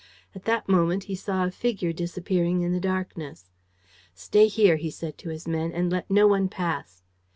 [0.33, 3.51] At that moment, he saw a figure disappearing in the darkness.
[4.15, 7.03] "Stay here," he said to his men, "and let no one pass."